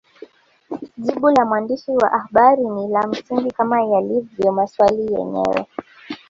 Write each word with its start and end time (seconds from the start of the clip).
Jibu 0.97 1.29
la 1.29 1.45
mwandishi 1.45 1.91
wa 1.91 2.09
habari 2.09 2.69
ni 2.69 2.87
la 2.87 3.07
msingi 3.07 3.51
kama 3.51 3.81
yalivyo 3.83 4.51
maswali 4.51 5.13
yenyewe 5.13 5.65